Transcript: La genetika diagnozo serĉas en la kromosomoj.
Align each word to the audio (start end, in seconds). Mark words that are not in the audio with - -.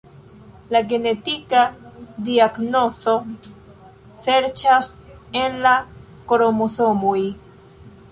La 0.75 0.79
genetika 0.91 1.59
diagnozo 2.29 3.13
serĉas 4.23 4.89
en 5.43 5.61
la 5.67 5.75
kromosomoj. 6.33 7.17